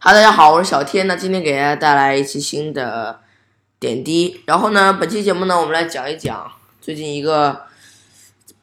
[0.00, 1.08] 哈，大家好，我是小天。
[1.08, 3.18] 那今天给大家带来一期新的
[3.80, 4.40] 点滴。
[4.46, 7.62] 然后呢，本期节目呢，我们来讲一讲最近一个，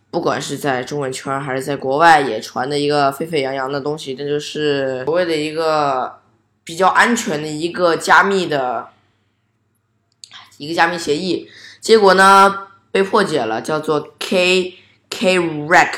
[0.10, 6.22] 不管是在中文圈还是在国外也传的一个沸沸扬扬的东西，这就是所谓的一个
[6.64, 8.88] 比较安全的一个加密的
[10.58, 11.50] 一个加密协议。
[11.82, 14.76] 结果呢，被破解了，叫做 K
[15.10, 15.96] K Rack。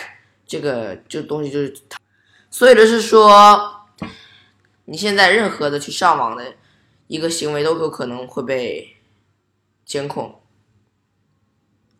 [0.47, 1.75] 这个这东西就是，
[2.49, 3.75] 所以就是说。
[4.89, 6.53] 你现在任何的去上网的
[7.07, 8.95] 一个行为都有可能会被
[9.85, 10.39] 监控，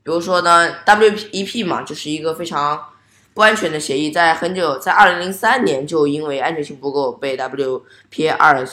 [0.03, 2.81] 比如说呢，WEP 嘛，就是一个非常
[3.33, 8.65] 不安全的协议，在很久，在二零零三年就因为安全性不够被 WPA 二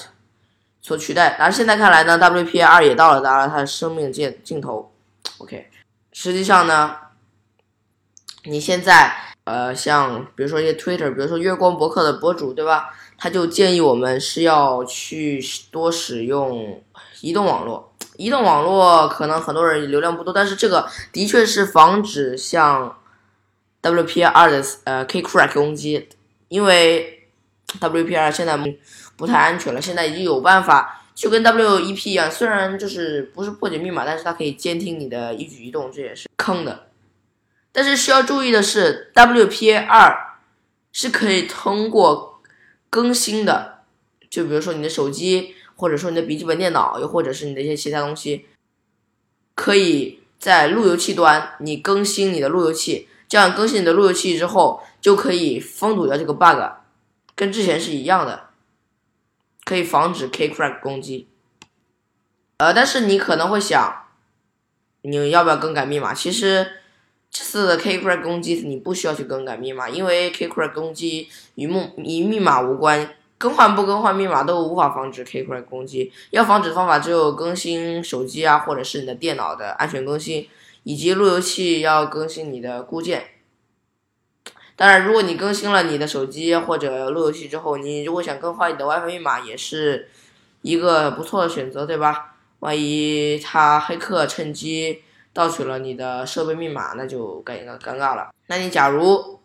[0.81, 4.93] 所取代，而现在看来呢，WPA 二也到了达了它的生命尽尽头。
[5.39, 5.69] OK，
[6.13, 6.97] 实际上呢，
[8.45, 9.13] 你现在。
[9.45, 12.97] 呃，像比如说一些 Twitter，比如说月光博客的博主，对吧？
[13.25, 16.85] 他就建议我们是要去多使用
[17.23, 17.91] 移动网络。
[18.19, 22.99] 移动网络可能很多人流量不多，但是这个的确是防止像
[23.81, 26.07] WPA 的呃 Kcrack 攻击，
[26.49, 27.27] 因为
[27.81, 28.59] WPA 现在
[29.17, 29.81] 不太安全了。
[29.81, 36.89] 现在已经有办法，就跟 WEP 一样，虽然就是不是破解密码，但是它可以监听你的一举一动，这也是坑的。
[37.73, 40.15] 但是需要注意的是，WPA 二
[40.93, 42.34] 是可以通过
[42.95, 43.83] 更新的，
[44.31, 48.47] 就比如说你的手机，或者说你的笔记本电脑，又或者是你的一些其他东西，
[49.57, 56.61] 可以在路由器端你更新你的路由器，这样更新你的路由器之后，就可以封堵掉这个 bug，
[57.35, 58.51] 跟之前是一样的，
[59.65, 61.27] 可以防止 Kcrack 攻击。
[62.59, 64.05] 呃，但是你可能会想，
[65.03, 66.15] 你要不要更改密码？
[66.15, 66.84] 其实。
[67.35, 76.13] 这次的 Kcrack 攻击你不需要去更改密码，因为 Kcrack 攻击与密与密码无关，更换不更换密码都无法防止 Kcrack 攻击。
[76.31, 80.49] 要防止的方法只有更新手机啊，或者是你的电脑的安全更新，
[80.85, 83.25] 以及路由器要更新你的固件。
[84.77, 90.09] 当然，如果你更新了你的手机或者路由器之后，你如果想更换你的 WiFi 密码，也是
[90.63, 92.37] 一个不错的选择，对吧？
[92.61, 95.03] 万一他黑客趁机。
[95.35, 98.33] 盗取了你的设备密码，那就尴尴尴尬了。
[98.47, 99.41] 那你假如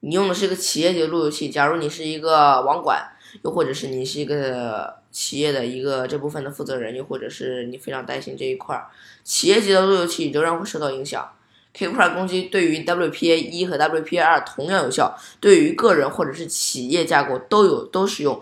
[0.00, 8.88] 你用的是一个企业级的路由器，假如你是一个网管，又或者是你是一个企业的一个这部分的负责人，又或者是你非常担心这一块儿，
[9.24, 11.32] 企业级的路由器仍然会受到影响。
[11.72, 18.40] Kcrack 攻击对于 WPA 一和 WPA 二同样有效，对于个人或者是企业架构都有都适用，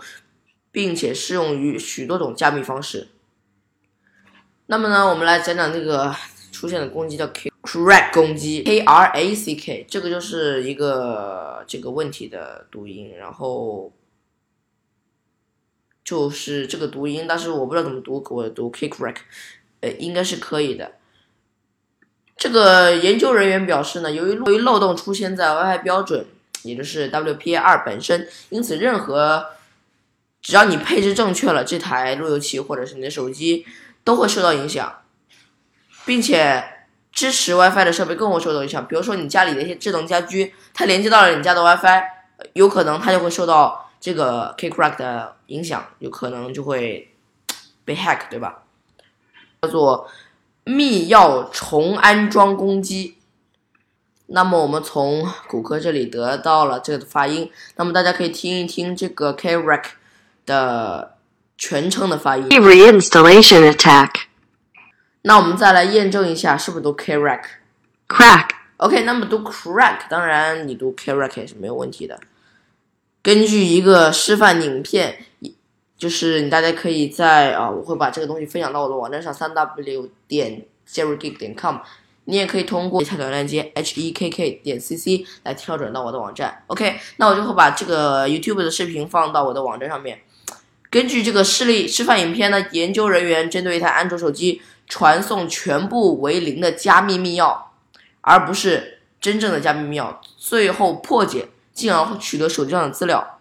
[0.71, 3.09] 并且适用于许多种加密方式。
[4.67, 6.15] 那么呢，我们来讲讲这个
[6.51, 13.93] 出现的攻击叫 Kcrack 攻击，K R A C K，这个就是一个这个问题的读音，然后
[16.03, 19.17] 就是这个读音，但是我不知道怎么读，我读 Kcrack，
[19.81, 20.93] 呃，应该是可以的。
[22.39, 26.25] 这个研究人员表示呢，由于由于漏洞出现在 WiFi 标准，
[26.63, 29.45] 也就是 WPA 二本身，因此任何
[30.41, 33.67] 只要你配置正确了，这台路由器或者是你的手机。
[34.05, 35.01] 都会受到影响，
[36.05, 36.63] 并且
[37.11, 38.87] 支持 WiFi 的设备更会受到影响。
[38.87, 42.03] 比如说你家里的一些智能家居，它连接到了你家的 WiFi，
[42.53, 47.15] 有可能它就会受到这个 Kcrack 的影响，有可能就会
[47.85, 48.65] 被 hack，对吧？
[49.63, 50.11] 叫做
[50.65, 53.17] 密钥重安装攻击。
[54.27, 59.85] 那么我们从谷歌这里得到了这个发音，那么大家可以听一听这个 Kcrack
[60.45, 61.14] 的。
[61.57, 62.49] 全称的发音。
[62.49, 64.11] Reinstallation attack。
[65.23, 68.49] 那我们再来验证一下，是不是读 crack？crack。
[68.77, 72.21] OK，那么读 crack，当然你读 crack 也是没有问题的。
[73.23, 75.17] 根据一个示范影片，
[75.97, 81.79] 就是你大家可以在啊，我会把这个东西分享到我的网站上，三 w 点 jerrygeek 点 com。
[82.27, 86.63] 你也可以通过跳转链接 h e k k 点 c c 来跳转到我的网站。
[86.67, 90.19] OK，那我就会把这个 YouTube 的视频放到我的网站上面。
[90.95, 97.63] 根据这个示例示范影片呢，研究人员针对一台安卓手机传送全部为零的加密密钥，
[98.21, 103.41] 而不是真正的加密密钥，最后破解，进而取得手机上的资料。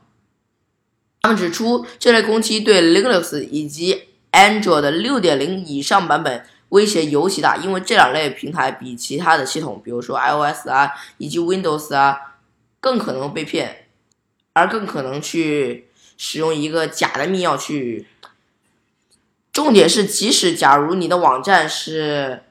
[1.21, 10.89] 他们指出，这类攻击对 Linux 以及 Android 的6.0以上版本威胁尤其大，因为这两类平台比其他的系统，比如说 iOS 啊
[11.19, 12.17] 以及 Windows 啊，
[12.79, 13.89] 更可能被骗，
[14.53, 15.89] 而更可能去。
[16.17, 18.07] 使用一个假的密钥去，
[19.51, 22.43] 重点是，即使假如你的网站是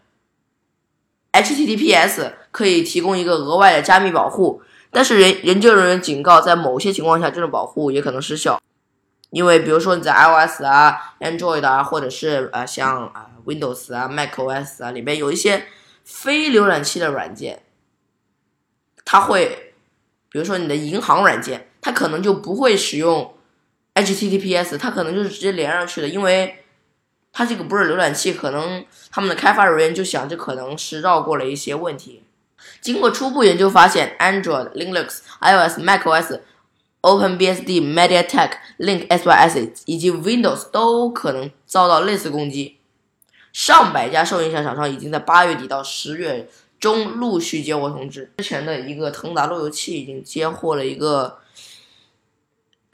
[1.32, 8.60] HTTPS，可以提供一个额外的加密保护，但是人研究人员警告，在某些情况下，这种保护也可能失效。
[9.30, 15.64] 因为比如说你在 iOS 啊、Android 啊，或者是呃像啊 Windows 啊、macOS 啊里边有一些
[16.04, 17.62] 非浏览器的软件，
[19.06, 19.72] 它会，
[20.28, 23.34] 比如说你的银行软件，它可能就不会使用
[23.94, 26.64] HTTPS，它可能就是直接连上去的，因为
[27.32, 32.22] 它这个不是浏览器，可能他们的开发人员就想这可能是绕过了一些问题。
[32.80, 36.40] 经过初步研究发现，Android、Linux、iOS、macOS、
[37.00, 42.78] OpenBSD、MediaTek、Link SYS 以及 Windows 都可能遭到类似攻击。
[43.52, 46.48] 上百家受影响厂商已经在八月底到十月
[46.78, 48.30] 中陆续接获通知。
[48.38, 51.38] 之前的一个腾达路由器已经接获了一个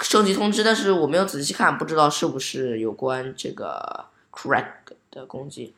[0.00, 4.66] 升级通知，但是我没有仔细看，不知道是不是有关这个 Crack
[5.10, 5.74] 的攻击。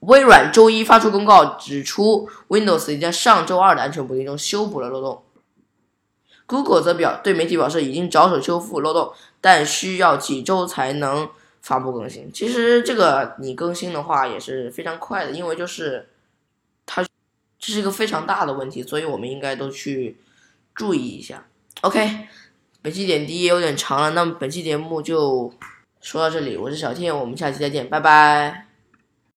[0.00, 5.22] 微软周一发出公告，指出 Windows 已在上周二的安全补丁中修补了漏洞。
[6.46, 11.28] Google 则表对媒体表示，已经着手修复漏洞，但需要几周才能
[11.60, 12.32] 发布更新。
[12.32, 16.08] 其实这个你更新的话也是非常快的，因为就是
[16.86, 17.04] 它
[17.58, 20.16] 这是一个非常大的问题，所以我们应该都去
[20.74, 21.46] 注意一下。
[21.82, 22.26] OK，
[22.82, 25.52] 本期点滴也有点长了，那么本期节目就
[26.00, 26.56] 说到这里。
[26.56, 28.69] 我是小天，我们下期再见，拜拜。